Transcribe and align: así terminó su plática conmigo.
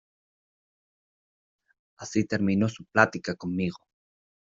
así 1.99 2.23
terminó 2.25 2.67
su 2.69 2.85
plática 2.85 3.35
conmigo. 3.35 3.77